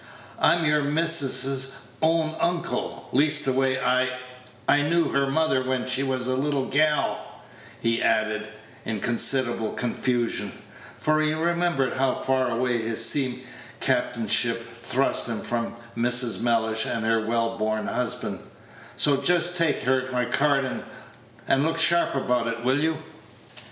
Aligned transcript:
"I'm 0.39 0.65
your 0.65 0.81
missus's 0.81 1.75
own 2.01 2.33
uncle; 2.39 3.07
leastways 3.11 3.77
I 3.77 4.09
I 4.67 4.81
knew 4.81 5.09
her 5.09 5.29
mother 5.29 5.61
when 5.63 5.85
she 5.85 6.01
was 6.01 6.25
a 6.25 6.35
little 6.35 6.65
gal," 6.65 7.43
he 7.79 8.01
added, 8.01 8.47
in 8.83 8.99
considerable 8.99 9.73
confusion; 9.73 10.53
for 10.97 11.21
he 11.21 11.35
remembered 11.35 11.93
how 11.97 12.15
far 12.15 12.49
away 12.49 12.81
his 12.81 13.05
sea 13.05 13.43
captainship 13.79 14.79
thrust 14.79 15.27
him 15.27 15.41
from 15.41 15.75
Mrs. 15.95 16.41
Mellish 16.41 16.87
and 16.87 17.05
her 17.05 17.23
well 17.27 17.59
born 17.59 17.85
husband; 17.85 18.39
"so 18.97 19.17
just 19.17 19.55
take 19.55 19.81
her 19.83 20.09
my 20.11 20.25
card, 20.25 20.83
and 21.47 21.63
look 21.63 21.77
sharp 21.77 22.15
about 22.15 22.47
it, 22.47 22.63
will 22.63 22.79
you?" 22.79 22.97